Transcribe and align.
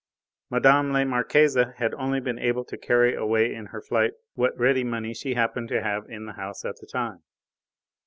Mme. 0.49 0.89
la 0.93 1.05
Marquise 1.05 1.53
had 1.75 1.93
only 1.93 2.19
been 2.19 2.39
able 2.39 2.65
to 2.65 2.75
carry 2.75 3.13
away 3.13 3.53
in 3.53 3.67
her 3.67 3.83
flight 3.83 4.13
what 4.33 4.57
ready 4.57 4.83
money 4.83 5.13
she 5.13 5.35
happened 5.35 5.67
to 5.69 5.83
have 5.83 6.09
in 6.09 6.25
the 6.25 6.33
house 6.33 6.65
at 6.65 6.77
the 6.77 6.87
time. 6.87 7.21